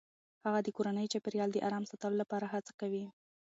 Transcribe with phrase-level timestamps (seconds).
[0.45, 3.05] هغه د کورني چاپیریال د آرام ساتلو لپاره هڅه کوي.